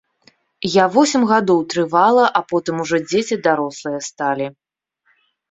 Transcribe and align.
Я 0.75 0.85
восем 0.95 1.21
гадоў 1.31 1.59
трывала, 1.73 2.23
а 2.41 2.41
потым 2.53 2.75
ужо 2.85 2.97
дзеці 3.07 3.35
дарослыя 3.49 3.99
сталі. 4.09 4.51